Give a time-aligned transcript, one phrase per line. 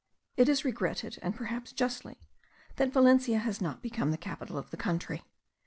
[0.35, 2.23] It is regretted, and perhaps justly,
[2.77, 5.21] that Valencia has not become the capital of the country.